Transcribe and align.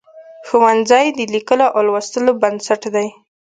ښوونځی 0.47 1.05
د 1.17 1.19
لیکلو 1.33 1.67
او 1.75 1.81
لوستلو 1.87 2.31
بنسټ 2.41 2.81
دی. 2.95 3.07